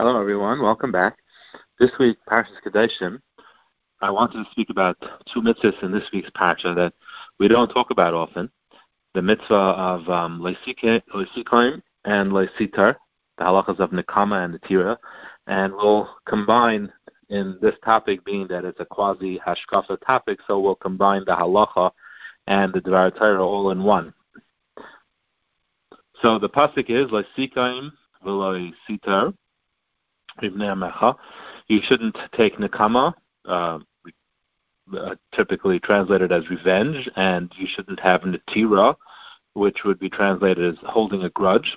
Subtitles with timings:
[0.00, 0.62] Hello, everyone.
[0.62, 1.16] Welcome back.
[1.80, 3.20] This week, Parshas Kedoshim,
[4.00, 4.96] I wanted to speak about
[5.34, 6.92] two mitzvahs in this week's parsha that
[7.40, 8.48] we don't talk about often.
[9.14, 12.94] The mitzvah of um, Leisikoim and Leisitar,
[13.38, 14.98] the halachas of Nekama and Natira,
[15.48, 16.92] and we'll combine
[17.28, 21.90] in this topic being that it's a quasi hashkafa topic, so we'll combine the halacha
[22.46, 24.14] and the Dvar Torah all in one.
[26.22, 27.90] So the pasuk is Leisikoim
[28.24, 29.34] v'Leisitar,
[30.42, 33.78] you shouldn't take nekama, uh,
[35.34, 38.94] typically translated as revenge, and you shouldn't have natira,
[39.54, 41.76] which would be translated as holding a grudge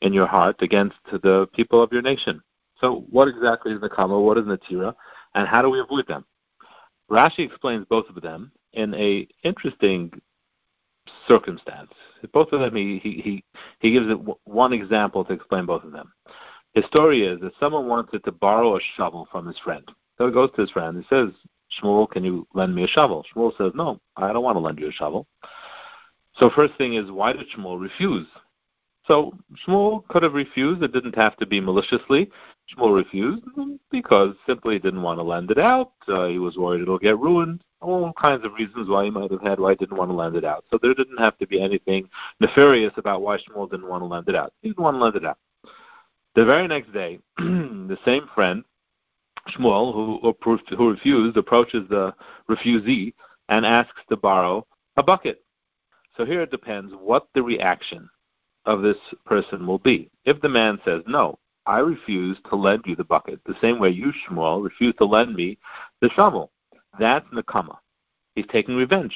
[0.00, 2.42] in your heart against the people of your nation.
[2.80, 4.22] So, what exactly is nekama?
[4.22, 4.94] What is natira?
[5.34, 6.24] And how do we avoid them?
[7.10, 10.12] Rashi explains both of them in a interesting
[11.26, 11.90] circumstance.
[12.32, 13.44] Both of them, he he he
[13.80, 16.12] he gives it one example to explain both of them.
[16.74, 19.86] His story is that someone wanted to borrow a shovel from his friend.
[20.18, 21.28] So he goes to his friend and says,
[21.80, 23.24] Shmuel, can you lend me a shovel?
[23.34, 25.26] Shmuel says, No, I don't want to lend you a shovel.
[26.36, 28.26] So first thing is, why did Shmuel refuse?
[29.06, 30.82] So Shmuel could have refused.
[30.82, 32.30] It didn't have to be maliciously.
[32.70, 33.44] Shmuel refused
[33.90, 35.92] because simply didn't want to lend it out.
[36.08, 37.62] Uh, he was worried it'll get ruined.
[37.80, 40.36] All kinds of reasons why he might have had why he didn't want to lend
[40.36, 40.64] it out.
[40.70, 44.28] So there didn't have to be anything nefarious about why Shmuel didn't want to lend
[44.28, 44.52] it out.
[44.62, 45.38] He didn't want to lend it out.
[46.34, 48.64] The very next day, the same friend,
[49.50, 50.34] Shmuel, who,
[50.76, 52.14] who refused, approaches the
[52.48, 53.14] refusee
[53.48, 54.66] and asks to borrow
[54.96, 55.42] a bucket.
[56.16, 58.08] So here it depends what the reaction
[58.64, 60.10] of this person will be.
[60.24, 63.90] If the man says, No, I refuse to lend you the bucket, the same way
[63.90, 65.58] you, Shmuel, refuse to lend me
[66.00, 66.50] the shovel,
[66.98, 67.76] that's Nakama.
[68.34, 69.14] He's taking revenge.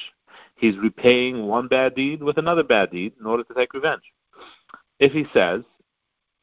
[0.55, 4.01] He's repaying one bad deed with another bad deed in order to take revenge.
[4.99, 5.61] If he says,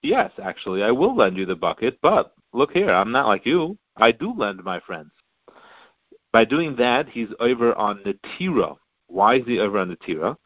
[0.05, 3.79] Yes, actually, I will lend you the bucket, but look here, I'm not like you.
[3.97, 5.11] I do lend my friends.
[6.31, 8.77] By doing that, he's over on Natira.
[9.07, 10.37] Why is he over on Natira?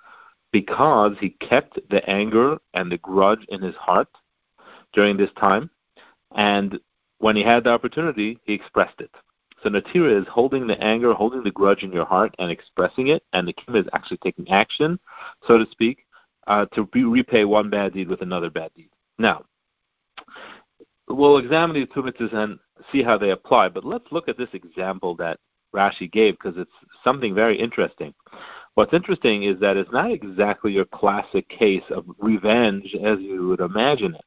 [0.52, 4.06] Because he kept the anger and the grudge in his heart
[4.92, 5.70] during this time,
[6.36, 6.78] and
[7.18, 9.10] when he had the opportunity, he expressed it.
[9.64, 13.24] So Natira is holding the anger, holding the grudge in your heart, and expressing it,
[13.32, 15.00] and the Kim is actually taking action,
[15.48, 16.06] so to speak,
[16.46, 18.90] uh, to re- repay one bad deed with another bad deed.
[19.18, 19.44] Now,
[21.08, 22.58] we'll examine these two mitzvahs and
[22.92, 25.38] see how they apply, but let's look at this example that
[25.74, 26.70] Rashi gave because it's
[27.04, 28.14] something very interesting.
[28.74, 33.60] What's interesting is that it's not exactly your classic case of revenge as you would
[33.60, 34.24] imagine it.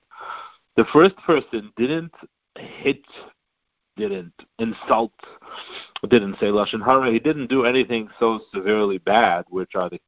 [0.76, 2.14] The first person didn't
[2.58, 3.04] hit,
[3.98, 5.14] didn't insult,
[6.10, 7.12] didn't say lashon hara.
[7.12, 10.00] He didn't do anything so severely bad, which are the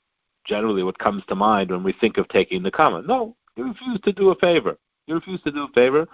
[0.46, 3.06] generally what comes to mind when we think of taking nekama.
[3.06, 4.78] No, he refused to do a favor.
[5.06, 6.08] He refused to do a favor,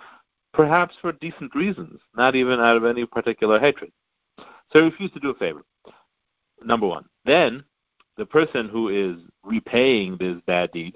[0.53, 3.91] perhaps for decent reasons, not even out of any particular hatred.
[4.71, 5.61] So he refused to do a favor.
[6.63, 7.05] Number one.
[7.25, 7.63] Then
[8.17, 10.95] the person who is repaying this bad deed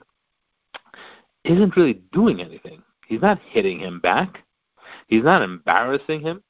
[1.44, 2.82] isn't really doing anything.
[3.08, 4.44] He's not hitting him back.
[5.08, 6.44] He's not embarrassing him.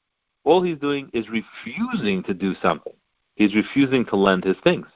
[0.44, 2.92] All he's doing is refusing to do something.
[3.36, 4.86] He's refusing to lend his things.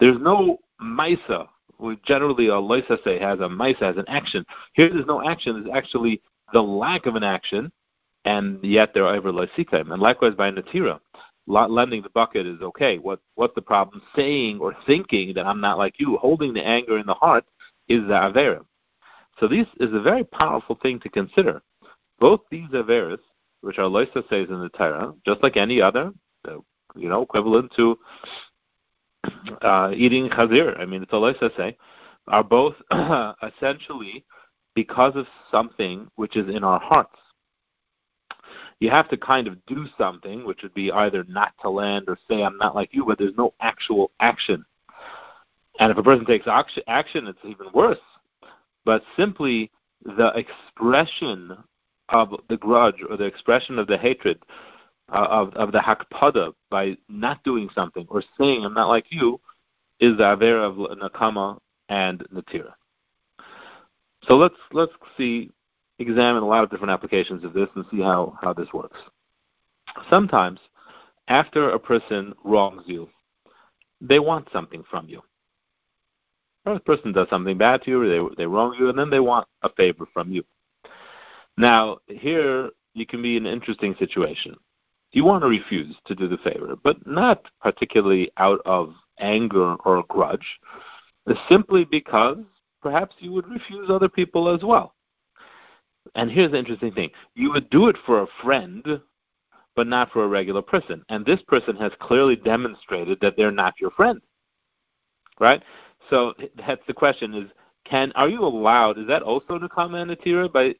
[0.00, 1.48] There's no Misa
[1.80, 4.44] we generally uh, a loisa say has a mice has an action.
[4.74, 5.54] Here there's no action.
[5.54, 7.72] There's actually the lack of an action,
[8.24, 9.92] and yet there are over loisikim.
[9.92, 11.00] And likewise by natira,
[11.46, 12.98] lending the bucket is okay.
[12.98, 14.02] What what's the problem?
[14.14, 17.44] Saying or thinking that I'm not like you, holding the anger in the heart
[17.88, 18.64] is the avera.
[19.38, 21.62] So this is a very powerful thing to consider.
[22.18, 23.20] Both these averas,
[23.62, 26.12] which are loisa says in the Torah, just like any other,
[26.96, 27.98] you know, equivalent to
[29.62, 31.76] uh, eating chazir, I mean, it's a say,
[32.28, 32.74] are both
[33.42, 34.24] essentially
[34.74, 37.16] because of something which is in our hearts.
[38.78, 42.18] You have to kind of do something, which would be either not to land or
[42.28, 44.64] say, I'm not like you, but there's no actual action.
[45.78, 47.98] And if a person takes action, it's even worse.
[48.84, 49.70] But simply
[50.04, 51.56] the expression
[52.08, 54.42] of the grudge or the expression of the hatred
[55.10, 59.40] of, of the hakpada by not doing something or saying I'm not like you
[59.98, 61.58] is the avera of nakama
[61.88, 62.72] and natira.
[64.24, 65.50] So let's let's see
[66.00, 68.98] examine a lot of different applications of this and see how, how this works.
[70.08, 70.58] Sometimes
[71.28, 73.08] after a person wrongs you,
[74.00, 75.22] they want something from you.
[76.64, 79.20] Or a person does something bad to you, they, they wrong you, and then they
[79.20, 80.42] want a favor from you.
[81.56, 84.56] Now, here you can be in an interesting situation
[85.12, 90.04] you want to refuse to do the favor, but not particularly out of anger or
[90.08, 90.60] grudge,
[91.48, 92.38] simply because
[92.82, 94.94] perhaps you would refuse other people as well.
[96.14, 99.00] And here's the interesting thing: you would do it for a friend,
[99.76, 101.04] but not for a regular person.
[101.08, 104.20] And this person has clearly demonstrated that they're not your friend,
[105.38, 105.62] right?
[106.08, 106.34] So
[106.66, 107.50] that's the question: is
[107.84, 108.98] can are you allowed?
[108.98, 110.74] Is that also nekama and natira by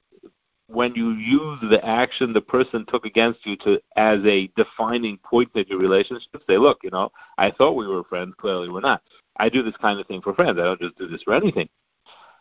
[0.72, 5.50] when you use the action the person took against you to as a defining point
[5.54, 6.28] in your relationship?
[6.48, 8.34] Say, look, you know, I thought we were friends.
[8.38, 9.02] Clearly, we're not.
[9.36, 10.58] I do this kind of thing for friends.
[10.58, 11.68] I don't just do this for anything,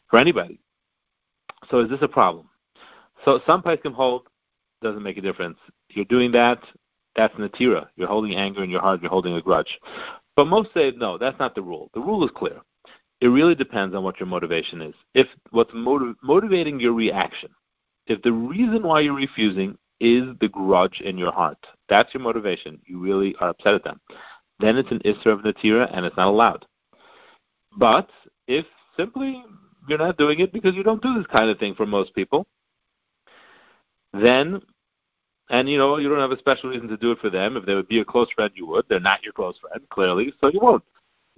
[0.09, 0.59] for anybody.
[1.69, 2.49] So is this a problem?
[3.25, 4.27] So some can hold
[4.81, 5.57] doesn't make a difference.
[5.89, 6.59] You're doing that,
[7.15, 7.87] that's natira.
[7.95, 9.01] You're holding anger in your heart.
[9.01, 9.79] You're holding a grudge.
[10.35, 11.89] But most say no, that's not the rule.
[11.93, 12.61] The rule is clear.
[13.21, 14.95] It really depends on what your motivation is.
[15.13, 17.49] If what's motiv- motivating your reaction,
[18.09, 21.57] if the reason why you're refusing is the grudge in your heart,
[21.87, 22.81] that's your motivation.
[22.85, 24.01] You really are upset at them.
[24.59, 26.65] Then it's an isra of natira and it's not allowed.
[27.77, 28.09] But
[28.47, 28.65] if
[28.97, 29.43] simply
[29.87, 32.47] you're not doing it because you don't do this kind of thing for most people,
[34.11, 34.61] then
[35.51, 37.57] and you know you don't have a special reason to do it for them.
[37.57, 38.85] If they would be a close friend, you would.
[38.89, 40.83] They're not your close friend, clearly, so you won't.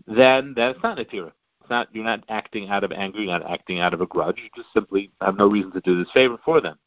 [0.07, 1.31] Then that's not natira.
[1.71, 3.19] Not you're not acting out of anger.
[3.19, 4.39] You're not acting out of a grudge.
[4.43, 6.77] You just simply have no reason to do this favor for them.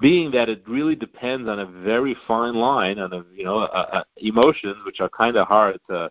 [0.00, 3.64] Being that it really depends on a very fine line on a you know a,
[3.64, 6.10] a, emotions which are kind of hard to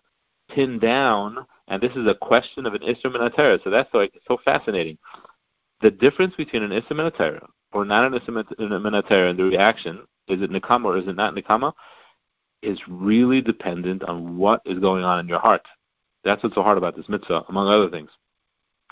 [0.50, 3.64] pin down and this is a question of an Isra Minatera.
[3.64, 4.98] So that's like so fascinating.
[5.82, 10.42] The difference between an Isra Minatera or not an Isra Minatera and the reaction, is
[10.42, 11.74] it Nikama or is it not Nikama,
[12.62, 15.66] is really dependent on what is going on in your heart.
[16.24, 18.10] That's what's so hard about this mitzvah, among other things.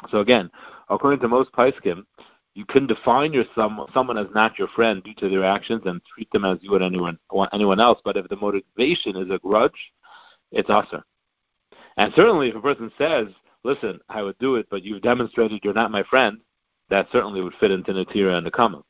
[0.09, 0.49] So again,
[0.89, 2.05] according to most Paiskim,
[2.53, 6.01] you can define your some, someone as not your friend due to their actions and
[6.03, 7.17] treat them as you would anyone
[7.53, 8.01] anyone else.
[8.03, 9.93] But if the motivation is a grudge,
[10.51, 11.03] it's aser.
[11.97, 13.27] And certainly, if a person says,
[13.63, 16.41] "Listen, I would do it, but you've demonstrated you're not my friend,"
[16.89, 18.83] that certainly would fit into Natira and Nekama.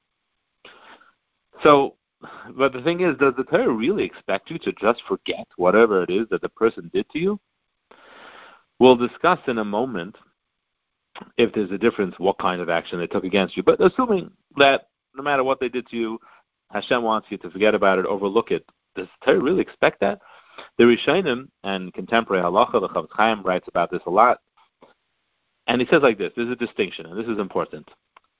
[1.62, 1.98] So,
[2.52, 6.10] but the thing is, does the Torah really expect you to just forget whatever it
[6.10, 7.40] is that the person did to you?
[8.82, 10.16] We'll discuss in a moment
[11.38, 13.62] if there's a difference, what kind of action they took against you.
[13.62, 16.20] But assuming that no matter what they did to you,
[16.72, 18.66] Hashem wants you to forget about it, overlook it.
[18.96, 20.20] Does Torah really expect that?
[20.80, 24.40] The Rishonim and contemporary halacha, the Chofetz Chaim writes about this a lot,
[25.68, 27.88] and he says like this: there's a distinction, and this is important.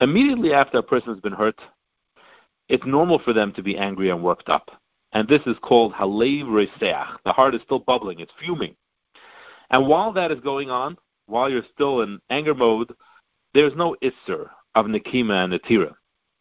[0.00, 1.60] Immediately after a person has been hurt,
[2.68, 4.72] it's normal for them to be angry and worked up,
[5.12, 7.06] and this is called halev reseach.
[7.24, 8.74] The heart is still bubbling; it's fuming.
[9.72, 10.96] And while that is going on,
[11.26, 12.94] while you're still in anger mode,
[13.54, 15.92] there's no isser of nikima and natira.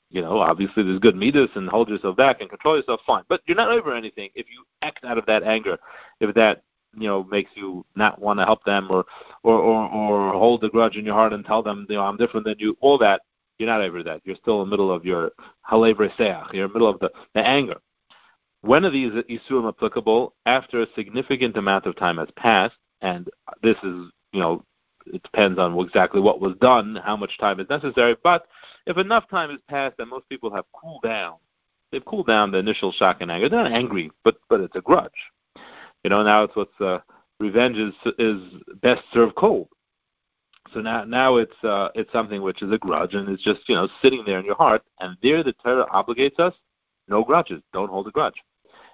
[0.10, 3.24] You know, obviously there's good midas and hold yourself back and control yourself, fine.
[3.30, 5.78] But you're not over anything if you act out of that anger,
[6.20, 6.64] if that
[6.94, 9.06] you know makes you not want to help them or
[9.44, 12.18] or or, or hold the grudge in your heart and tell them you know I'm
[12.18, 12.76] different than you.
[12.82, 13.22] All that
[13.58, 14.22] you're not over that.
[14.26, 15.32] You're still in the middle of your
[15.70, 15.98] halev
[16.52, 17.78] You're in the middle of the, the anger.
[18.62, 20.34] When are these isurim applicable?
[20.46, 23.30] After a significant amount of time has passed, and
[23.62, 24.64] this is you know
[25.08, 28.16] it depends on exactly what was done, how much time is necessary.
[28.24, 28.48] But
[28.86, 31.38] if enough time has passed and most people have cooled down,
[31.92, 33.50] they've cooled down the initial shock and anger.
[33.50, 35.12] They're not angry, but but it's a grudge.
[36.04, 37.00] You know, now it's what's uh,
[37.40, 38.42] revenge is is
[38.82, 39.70] best served cold.
[40.74, 43.76] So now now it's uh, it's something which is a grudge and it's just you
[43.76, 44.84] know sitting there in your heart.
[45.00, 46.54] And there the Torah obligates us
[47.08, 47.62] no grudges.
[47.74, 48.42] Don't hold a grudge.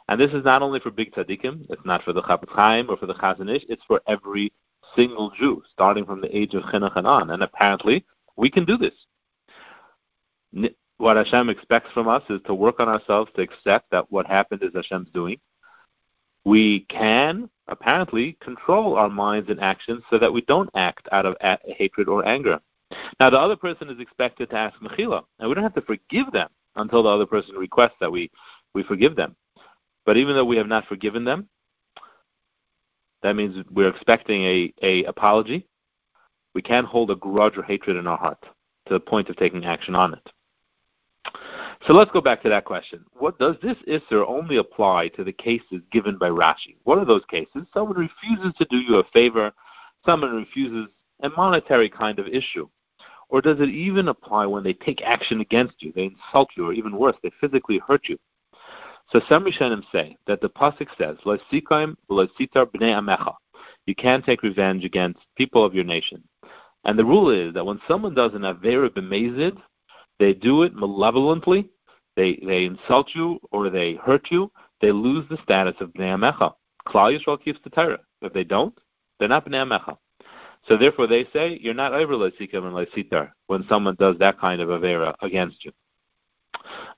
[0.10, 1.66] And this is not only for big tzaddikim.
[1.70, 3.64] It's not for the Chofetz Chaim or for the Chazon Ish.
[3.68, 4.54] It's for every
[4.96, 7.32] single Jew, starting from the age of chinuch and on.
[7.32, 8.06] And apparently,
[8.38, 8.94] we can do this.
[10.98, 14.64] What Hashem expects from us is to work on ourselves to accept that what happened
[14.64, 15.40] is Hashem's doing.
[16.46, 21.36] We can apparently control our minds and actions so that we don't act out of
[21.66, 22.60] hatred or anger.
[23.20, 26.32] Now, the other person is expected to ask mechila, and we don't have to forgive
[26.32, 28.32] them until the other person requests that we,
[28.74, 29.36] we forgive them.
[30.08, 31.50] But even though we have not forgiven them,
[33.24, 35.68] that means we're expecting a, a apology.
[36.56, 38.42] We can't hold a grudge or hatred in our heart
[38.88, 40.32] to the point of taking action on it.
[41.86, 43.04] So let's go back to that question.
[43.20, 46.78] What does this Isser only apply to the cases given by Rashi?
[46.86, 47.68] What are those cases?
[47.74, 49.52] Someone refuses to do you a favor,
[50.06, 50.88] someone refuses
[51.22, 52.70] a monetary kind of issue.
[53.28, 56.74] Or does it even apply when they take action against you, they insult you, or
[56.74, 58.18] even worse, they physically hurt you?
[59.10, 63.36] So some Rishonim say that the pasuk says, "Loisikaim loisitar bnei amecha."
[63.86, 66.24] You can't take revenge against people of your nation.
[66.84, 69.58] And the rule is that when someone does an avera b'mezid,
[70.20, 71.70] they do it malevolently,
[72.16, 76.54] they they insult you or they hurt you, they lose the status of bnei amecha.
[76.88, 78.00] Klal Yisrael keeps the Torah.
[78.22, 78.78] If they don't,
[79.20, 79.98] they're not bnei amecha.
[80.68, 84.62] So therefore, they say you're not over leisikim and leisitar when someone does that kind
[84.62, 85.72] of avera against you.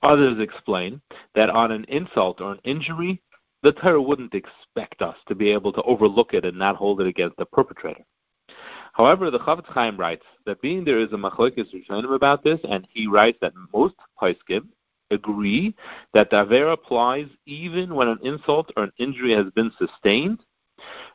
[0.02, 1.00] Others explain
[1.34, 3.20] that on an insult or an injury,
[3.62, 7.06] the Torah wouldn't expect us to be able to overlook it and not hold it
[7.06, 8.04] against the perpetrator.
[8.92, 12.86] However, the Chafetz Chaim writes that being there is a machlokes rishonim about this, and
[12.90, 14.68] he writes that most poskim
[15.10, 15.74] agree
[16.14, 20.40] that the avera applies even when an insult or an injury has been sustained.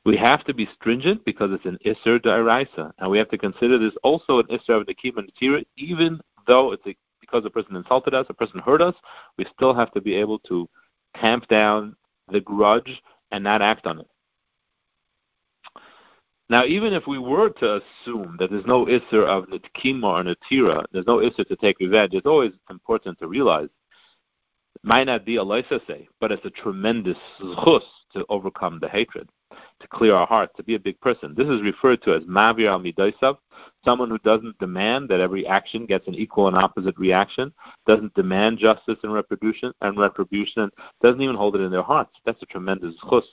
[0.06, 3.78] We have to be stringent because it's an isser da'iraisa, and we have to consider
[3.78, 8.14] this also an isser of the and even though it's a, because a person insulted
[8.14, 8.96] us, a person hurt us,
[9.38, 10.70] we still have to be able to
[11.20, 11.96] tamp down
[12.32, 13.02] the grudge
[13.32, 14.08] and not act on it.
[16.48, 20.86] Now, even if we were to assume that there's no isser of nitkima or natira,
[20.92, 23.70] there's no isser to take revenge, it's always important to realize
[24.76, 25.44] it might not be a
[25.88, 27.82] say, but it's a tremendous zchus
[28.14, 29.28] to overcome the hatred,
[29.80, 31.34] to clear our hearts, to be a big person.
[31.36, 33.40] This is referred to as mavir al
[33.86, 37.54] someone who doesn't demand that every action gets an equal and opposite reaction,
[37.88, 40.70] doesn't demand justice and retribution, and retribution,
[41.02, 42.12] doesn't even hold it in their hearts.
[42.26, 43.24] That's a tremendous zchus.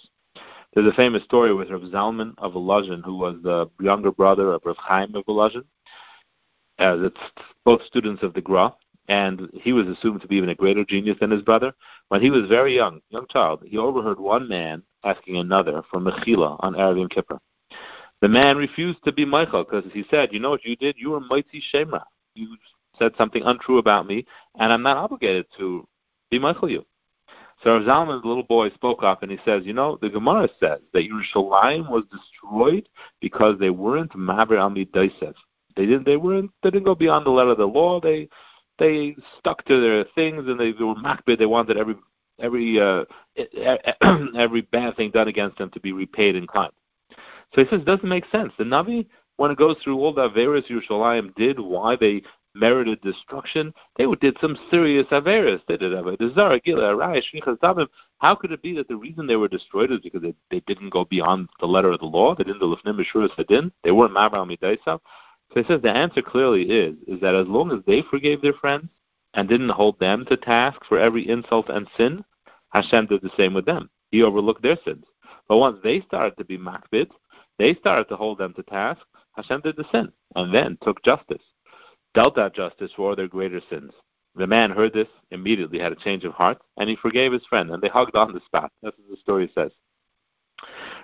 [0.75, 4.63] There's a famous story with Rav Zalman of Volozhin, who was the younger brother of
[4.65, 5.65] Rav Chaim of Volozhin.
[6.79, 7.21] As it's
[7.65, 8.75] both students of the Gra,
[9.09, 11.73] and he was assumed to be even a greater genius than his brother.
[12.09, 16.57] When he was very young, young child, he overheard one man asking another for mechila
[16.61, 17.39] on Yom Kippur.
[18.23, 20.95] The man refused to be mochel because he said, "You know what you did?
[20.97, 22.05] You were mighty shemra.
[22.37, 22.57] You
[22.97, 24.25] said something untrue about me,
[24.59, 25.87] and I'm not obligated to
[26.31, 26.87] be mochel you."
[27.65, 30.49] So Rav Zalman, the little boy, spoke up and he says, you know, the Gemara
[30.59, 32.89] says that Yerushalayim was destroyed
[33.21, 35.35] because they weren't Maber Ami Daisev.
[35.77, 36.05] They didn't.
[36.05, 36.51] They weren't.
[36.63, 38.01] They didn't go beyond the letter of the law.
[38.01, 38.29] They
[38.79, 41.39] they stuck to their things and they, they were makpid.
[41.39, 41.97] They wanted every
[42.39, 43.05] every uh,
[44.37, 46.73] every bad thing done against them to be repaid in kind.
[47.55, 48.53] So he says, it doesn't make sense.
[48.59, 49.07] The Navi,
[49.37, 52.23] when it goes through all the various Yerushalayim did, why they
[52.55, 53.73] merited destruction.
[53.97, 55.61] They did some serious averas.
[55.67, 59.91] They did avodah gila, arayah, How could it be that the reason they were destroyed
[59.91, 62.35] is because they, they didn't go beyond the letter of the law?
[62.35, 63.73] They didn't do lifnim mishuras hadin.
[63.85, 65.01] They weren't mabral midaisav.
[65.53, 68.55] So he says the answer clearly is is that as long as they forgave their
[68.55, 68.89] friends
[69.35, 72.25] and didn't hold them to task for every insult and sin,
[72.71, 73.91] Hashem did the same with them.
[74.11, 75.05] He overlooked their sins.
[75.49, 77.09] But once they started to be makpid,
[77.59, 79.01] they started to hold them to task.
[79.37, 81.43] Hashem did the sin and then took justice
[82.15, 83.93] dealt out justice for their greater sins.
[84.35, 87.71] The man heard this, immediately had a change of heart, and he forgave his friend,
[87.71, 88.71] and they hugged on the spot.
[88.83, 89.71] That's what the story says.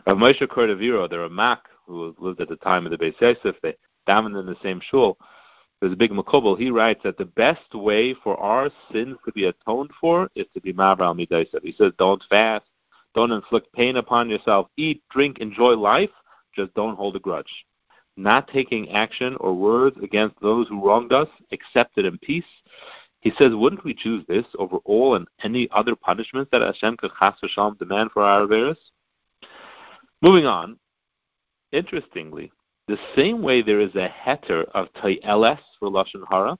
[0.06, 3.76] Rav Moshe Cordovero, the Ramak, who lived at the time of the Beis Yosef, they
[4.08, 5.18] davened in the same shul.
[5.80, 6.58] There's a big mekubal.
[6.58, 10.60] He writes that the best way for our sins to be atoned for is to
[10.60, 11.62] be mavral midaisav.
[11.62, 12.64] He says, don't fast,
[13.14, 16.10] don't inflict pain upon yourself, eat, drink, enjoy life,
[16.58, 17.64] just don't hold a grudge
[18.18, 22.44] not taking action or words against those who wronged us, accepted in peace.
[23.20, 27.12] He says, wouldn't we choose this over all and any other punishments that Hashem could
[27.18, 28.76] chas v'shalom demand for our averis?
[30.20, 30.78] Moving on,
[31.72, 32.50] interestingly,
[32.88, 36.58] the same way there is a heter of ta'iles for lashon hara.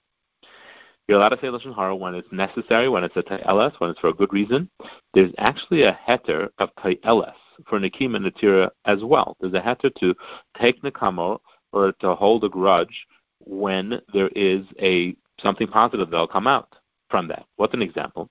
[1.08, 4.00] You're allowed to say lashon hara when it's necessary, when it's a ta'iles, when it's
[4.00, 4.70] for a good reason.
[5.14, 7.34] There's actually a heter of ta'iles
[7.66, 9.36] for Nikim and Natira as well.
[9.40, 10.14] There's a heter to
[10.60, 11.38] take Nikamo
[11.72, 13.06] or to hold a grudge
[13.40, 16.74] when there is a something positive that'll come out
[17.10, 17.44] from that.
[17.56, 18.28] What's an example?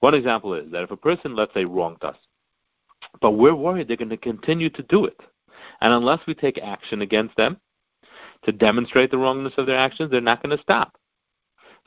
[0.00, 2.16] One example is that if a person, let's say, wronged us,
[3.20, 5.18] but we're worried they're going to continue to do it,
[5.80, 7.58] and unless we take action against them
[8.44, 10.96] to demonstrate the wrongness of their actions, they're not going to stop.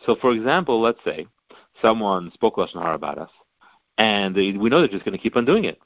[0.05, 1.27] So, for example, let's say
[1.81, 3.29] someone spoke lashon hara about us,
[3.97, 5.79] and they, we know they're just going to keep on doing it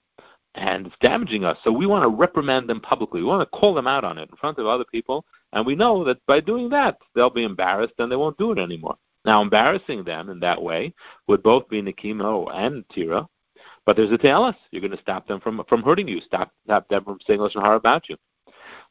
[0.59, 1.57] and it's damaging us.
[1.63, 3.21] So we want to reprimand them publicly.
[3.21, 5.75] We want to call them out on it in front of other people, and we
[5.75, 8.97] know that by doing that, they'll be embarrassed and they won't do it anymore.
[9.25, 10.93] Now, embarrassing them in that way
[11.27, 13.27] would both be Nikimo and Tira,
[13.85, 14.55] but there's a ta'iles.
[14.71, 17.61] You're going to stop them from from hurting you, stop stop them from saying lashon
[17.61, 18.17] hara about you.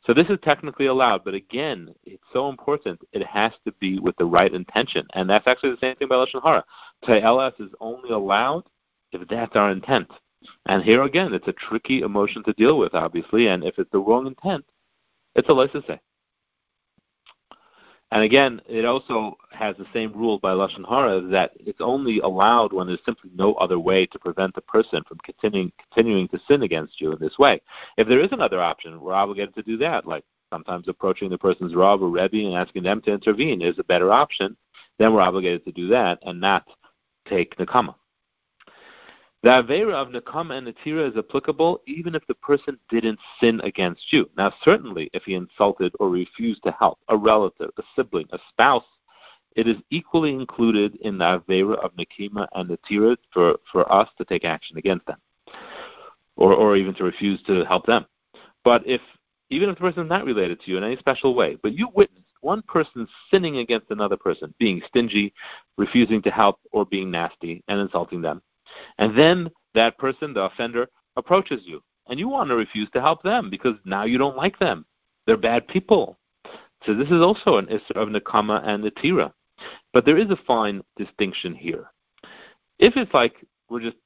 [0.04, 3.00] So this is technically allowed, but again, it's so important.
[3.12, 6.16] It has to be with the right intention, and that's actually the same thing by
[6.16, 6.64] lashon hara.
[7.04, 8.64] ta'iles is only allowed
[9.12, 10.10] if that's our intent.
[10.66, 13.98] And here again, it's a tricky emotion to deal with, obviously, and if it's the
[13.98, 14.64] wrong intent,
[15.34, 16.00] it's a say.
[18.10, 22.72] And again, it also has the same rule by Lashon Hara that it's only allowed
[22.72, 26.62] when there's simply no other way to prevent the person from continuing, continuing to sin
[26.62, 27.60] against you in this way.
[27.98, 31.74] If there is another option, we're obligated to do that, like sometimes approaching the person's
[31.74, 34.56] Rav or Rebbe and asking them to intervene is a better option,
[34.98, 36.66] then we're obligated to do that and not
[37.28, 37.94] take Nakama.
[39.44, 44.12] The Avera of Nakama and Natira is applicable even if the person didn't sin against
[44.12, 44.28] you.
[44.36, 48.84] Now, certainly, if he insulted or refused to help a relative, a sibling, a spouse,
[49.54, 54.24] it is equally included in the Avera of Nakima and Natira for, for us to
[54.24, 55.18] take action against them,
[56.36, 58.06] or, or even to refuse to help them.
[58.64, 59.00] But if,
[59.50, 61.88] even if the person is not related to you in any special way, but you
[61.94, 65.32] witnessed one person sinning against another person, being stingy,
[65.76, 68.42] refusing to help, or being nasty and insulting them,
[68.98, 73.22] and then that person, the offender, approaches you, and you want to refuse to help
[73.22, 74.84] them because now you don't like them.
[75.26, 76.18] They're bad people.
[76.84, 79.32] So this is also an Isra of Nakama and Natira.
[79.92, 81.90] But there is a fine distinction here.
[82.78, 83.34] If it's like
[83.68, 83.96] we're just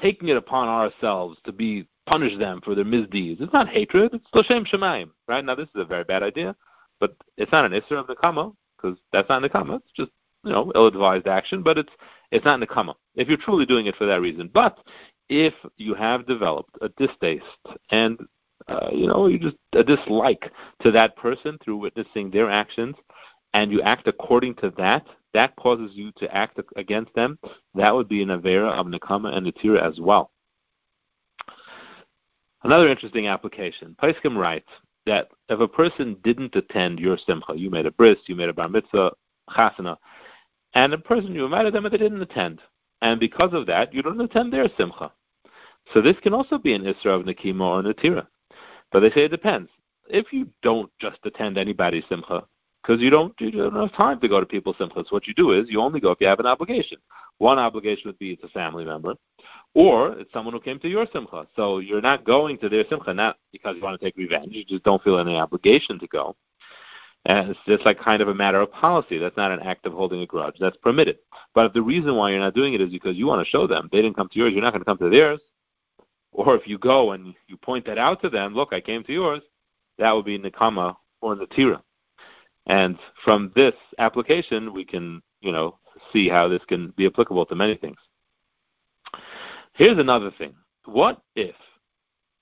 [0.00, 4.26] taking it upon ourselves to be punish them for their misdeeds, it's not hatred, it's
[4.32, 5.10] L'shem Shamayim.
[5.28, 5.44] Right?
[5.44, 6.56] Now this is a very bad idea,
[7.00, 10.10] but it's not an Isra of Nakama, because that's not Nakama, it's just
[10.44, 11.92] you know, ill advised action, but it's
[12.30, 14.50] it's not Nakama if you're truly doing it for that reason.
[14.52, 14.78] But
[15.28, 17.44] if you have developed a distaste
[17.90, 18.18] and
[18.66, 20.50] uh, you know you just a dislike
[20.82, 22.96] to that person through witnessing their actions,
[23.54, 27.38] and you act according to that, that causes you to act against them.
[27.74, 30.30] That would be an avera of Nakama and Natira as well.
[32.64, 33.96] Another interesting application.
[34.02, 34.68] Paiskim writes
[35.06, 38.52] that if a person didn't attend your simcha, you made a bris, you made a
[38.52, 39.12] bar mitzvah,
[39.50, 39.96] chasana,
[40.74, 42.60] and a person you invited them and they didn't attend.
[43.00, 45.12] And because of that, you don't attend their simcha.
[45.94, 48.26] So this can also be an Isra of Nakima or Natira.
[48.92, 49.70] But they say it depends.
[50.08, 52.44] If you don't just attend anybody's simcha,
[52.82, 55.52] because you don't, you don't have time to go to people's simchas, what you do
[55.52, 56.98] is you only go if you have an obligation.
[57.38, 59.14] One obligation would be it's a family member,
[59.74, 61.46] or it's someone who came to your simcha.
[61.54, 64.54] So you're not going to their simcha not because you want to take revenge.
[64.54, 66.34] You just don't feel any obligation to go.
[67.30, 69.18] It's just like kind of a matter of policy.
[69.18, 70.54] That's not an act of holding a grudge.
[70.58, 71.18] That's permitted.
[71.54, 73.66] But if the reason why you're not doing it is because you want to show
[73.66, 75.40] them they didn't come to yours, you're not going to come to theirs.
[76.32, 79.12] Or if you go and you point that out to them, look, I came to
[79.12, 79.42] yours,
[79.98, 81.82] that would be Nikama or Natira.
[82.66, 85.78] And from this application, we can, you know,
[86.12, 87.98] see how this can be applicable to many things.
[89.74, 90.54] Here's another thing.
[90.86, 91.54] What if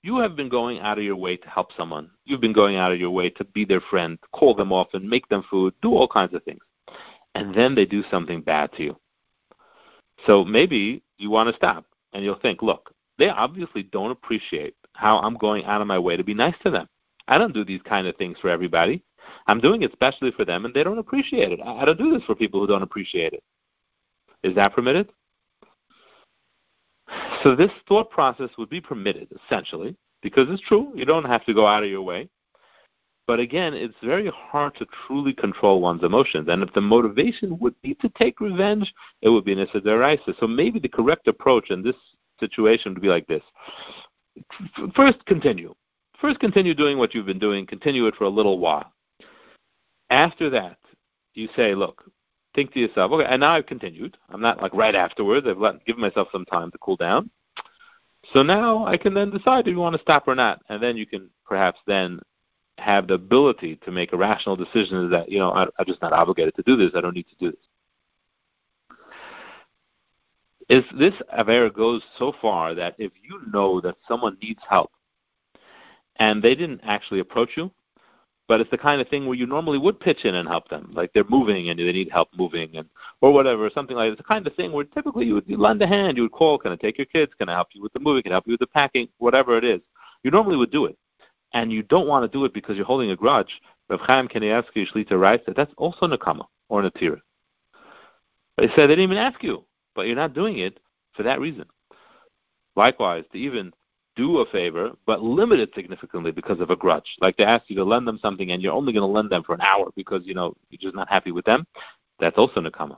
[0.07, 2.09] you have been going out of your way to help someone.
[2.25, 5.29] You've been going out of your way to be their friend, call them often, make
[5.29, 6.62] them food, do all kinds of things.
[7.35, 8.97] And then they do something bad to you.
[10.25, 15.19] So maybe you want to stop and you'll think, look, they obviously don't appreciate how
[15.19, 16.88] I'm going out of my way to be nice to them.
[17.27, 19.03] I don't do these kind of things for everybody.
[19.49, 21.59] I'm doing it specially for them, and they don't appreciate it.
[21.64, 23.42] I don't do this for people who don't appreciate it.
[24.45, 25.11] Is that permitted?
[27.46, 30.90] So this thought process would be permitted, essentially, because it's true.
[30.96, 32.28] You don't have to go out of your way.
[33.28, 36.48] But again, it's very hard to truly control one's emotions.
[36.50, 39.80] And if the motivation would be to take revenge, it would be an Issa
[40.40, 41.94] So maybe the correct approach in this
[42.40, 43.44] situation would be like this.
[44.96, 45.72] First, continue.
[46.20, 47.64] First, continue doing what you've been doing.
[47.64, 48.92] Continue it for a little while.
[50.11, 50.78] After that,
[51.35, 52.11] you say, look,
[52.56, 54.16] think to yourself, okay, and now I've continued.
[54.30, 55.46] I'm not like right afterwards.
[55.48, 57.30] I've let, given myself some time to cool down.
[58.32, 60.96] So now I can then decide if you want to stop or not, and then
[60.96, 62.20] you can perhaps then
[62.78, 66.12] have the ability to make a rational decision that you know I, I'm just not
[66.12, 66.92] obligated to do this.
[66.94, 67.60] I don't need to do this.
[70.68, 74.90] If this avera goes so far that if you know that someone needs help
[76.16, 77.70] and they didn't actually approach you,
[78.48, 80.90] but it's the kind of thing where you normally would pitch in and help them,
[80.94, 82.88] like they're moving and they need help moving, and
[83.20, 84.12] or whatever, something like that.
[84.12, 86.32] It's the kind of thing where typically you would you lend a hand, you would
[86.32, 88.37] call, can I take your kids, can I help you with the moving, can I
[88.37, 89.80] help you with the packing, whatever it is.
[90.22, 90.96] You normally would do it,
[91.52, 93.61] and you don't want to do it because you're holding a grudge.
[93.88, 97.20] Rav Chaim Kanievsky Shlita writes that that's also nakama or natira.
[98.59, 100.78] They said they didn't even ask you, but you're not doing it
[101.14, 101.66] for that reason.
[102.74, 103.72] Likewise, to even
[104.16, 107.16] do a favor, but limit it significantly because of a grudge.
[107.20, 109.44] Like they ask you to lend them something and you're only going to lend them
[109.44, 111.66] for an hour because, you know, you're just not happy with them.
[112.18, 112.96] That's also nakama.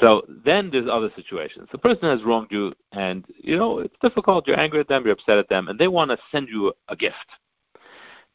[0.00, 1.68] So then there's other situations.
[1.72, 4.46] The person has wronged you and, you know, it's difficult.
[4.46, 6.94] You're angry at them, you're upset at them, and they want to send you a
[6.94, 7.16] gift.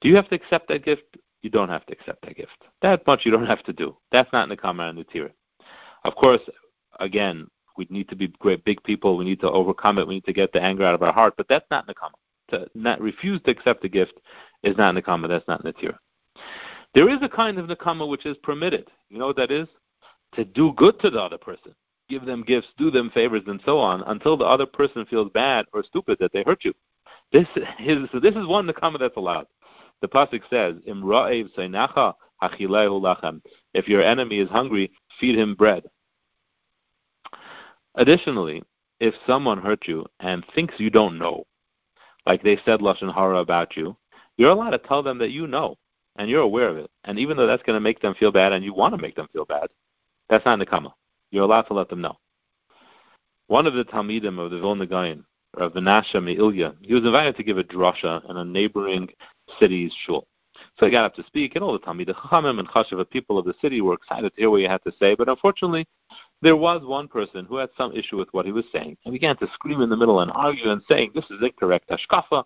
[0.01, 1.03] Do you have to accept that gift?
[1.41, 2.57] You don't have to accept that gift.
[2.81, 3.95] That much you don't have to do.
[4.11, 5.31] That's not nakama and natira.
[6.03, 6.41] Of course,
[6.99, 9.17] again, we need to be great big people.
[9.17, 10.07] We need to overcome it.
[10.07, 11.35] We need to get the anger out of our heart.
[11.38, 12.15] But that's not nakama.
[12.51, 14.13] To not refuse to accept the gift
[14.63, 15.27] is not nakama.
[15.27, 15.97] That's not natira.
[16.93, 18.89] There is a kind of nakama which is permitted.
[19.09, 19.67] You know what that is?
[20.35, 21.73] To do good to the other person,
[22.09, 25.65] give them gifts, do them favors, and so on, until the other person feels bad
[25.73, 26.73] or stupid that they hurt you.
[27.31, 27.47] This
[27.79, 29.47] is this is one nakama that's allowed.
[30.01, 31.49] The pasuk says, "Im ra'ev
[32.41, 33.41] lachem."
[33.73, 35.85] If your enemy is hungry, feed him bread.
[37.95, 38.63] Additionally,
[38.99, 41.45] if someone hurt you and thinks you don't know,
[42.25, 43.95] like they said lashon hara about you,
[44.38, 45.75] you're allowed to tell them that you know
[46.17, 46.89] and you're aware of it.
[47.03, 49.15] And even though that's going to make them feel bad and you want to make
[49.15, 49.67] them feel bad,
[50.29, 50.93] that's not nekama.
[51.31, 52.17] You're allowed to let them know.
[53.47, 55.25] One of the Talmidim of the Vilna Gaon,
[55.58, 59.10] Rav Menashe Me'ilya, he was invited to give a drasha in a neighboring
[59.60, 60.27] city's shul.
[60.77, 63.45] So he got up to speak, and all the Talmid Chachamim and Chashav people of
[63.45, 65.15] the city were excited to hear what he had to say.
[65.15, 65.88] But unfortunately,
[66.41, 69.38] there was one person who had some issue with what he was saying and began
[69.38, 72.43] to scream in the middle and argue and saying, "This is incorrect, hashkafa,"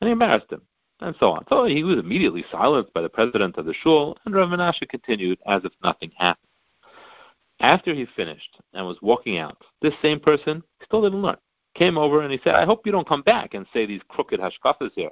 [0.00, 0.62] and he embarrassed him,
[1.00, 1.44] and so on.
[1.48, 5.38] So he was immediately silenced by the president of the shul, and Rav Menashe continued
[5.44, 6.48] as if nothing happened.
[7.60, 11.36] After he finished and was walking out, this same person still didn't learn.
[11.74, 14.40] Came over and he said, "I hope you don't come back and say these crooked
[14.40, 15.10] hashkafas here."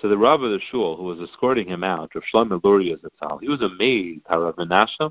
[0.00, 3.40] So the Rav of the shul, who was escorting him out, Rav Shlomo Luria Zatzal,
[3.42, 5.10] he was amazed how Rav Menashe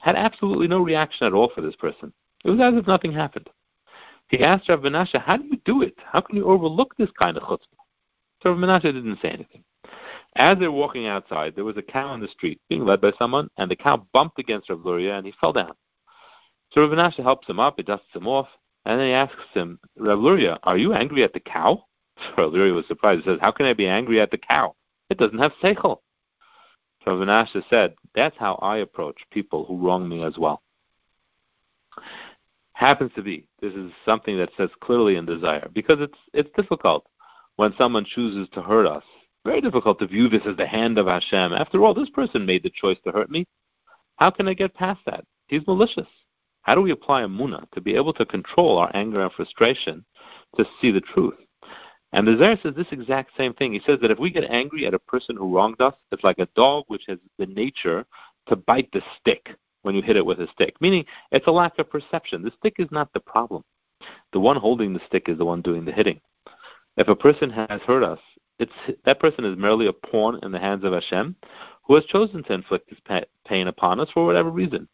[0.00, 2.12] had absolutely no reaction at all for this person.
[2.44, 3.48] It was as if nothing happened.
[4.28, 5.94] He asked Rav Menashe, how do you do it?
[6.04, 7.60] How can you overlook this kind of chutzpah?
[8.42, 9.62] So Rav Menashe didn't say anything.
[10.34, 13.48] As they're walking outside, there was a cow in the street being led by someone,
[13.56, 15.72] and the cow bumped against Rav Luria and he fell down.
[16.72, 18.48] So Rav Menashe helps him up, he dusts him off,
[18.84, 21.84] and then he asks him, Rav Luria, are you angry at the cow?
[22.36, 23.22] So Luria was surprised.
[23.22, 24.74] He says, How can I be angry at the cow?
[25.10, 25.98] It doesn't have seichel.
[27.04, 30.62] So Menashe said, That's how I approach people who wrong me as well.
[32.72, 33.48] Happens to be.
[33.60, 35.68] This is something that says clearly in desire.
[35.72, 37.06] Because it's it's difficult
[37.56, 39.04] when someone chooses to hurt us.
[39.44, 41.52] Very difficult to view this as the hand of Hashem.
[41.52, 43.46] After all, this person made the choice to hurt me.
[44.16, 45.24] How can I get past that?
[45.46, 46.08] He's malicious.
[46.62, 50.04] How do we apply emunah to be able to control our anger and frustration
[50.56, 51.34] to see the truth?
[52.12, 53.72] And the Zohar says this exact same thing.
[53.72, 56.38] He says that if we get angry at a person who wronged us, it's like
[56.38, 58.06] a dog which has the nature
[58.48, 59.50] to bite the stick
[59.82, 60.74] when you hit it with a stick.
[60.80, 62.42] Meaning, it's a lack of perception.
[62.42, 63.64] The stick is not the problem.
[64.32, 66.20] The one holding the stick is the one doing the hitting.
[66.96, 68.20] If a person has hurt us,
[68.58, 68.72] it's
[69.04, 71.36] that person is merely a pawn in the hands of Hashem,
[71.84, 74.88] who has chosen to inflict this pain upon us for whatever reason.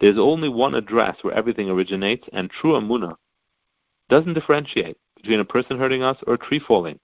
[0.00, 3.16] There's only one address where everything originates, and true Amunah
[4.08, 6.98] doesn't differentiate between a person hurting us or a tree falling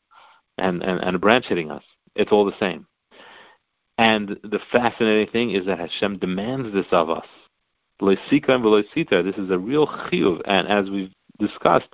[0.59, 1.83] and, and, and a branch hitting us.
[2.15, 2.87] It's all the same.
[3.99, 7.27] And the fascinating thing is that Hashem demands this of us.
[7.99, 11.89] This is a real chiyuv, and as we've discussed,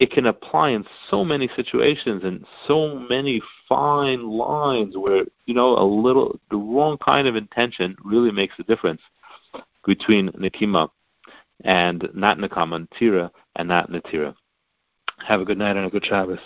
[0.00, 5.78] it can apply in so many situations and so many fine lines where you know
[5.78, 9.00] a little the wrong kind of intention really makes a difference
[9.86, 10.88] between nikima
[11.62, 14.34] and not nakama, tira, and not natira.
[15.18, 16.38] Have a good night and a good Shabbos.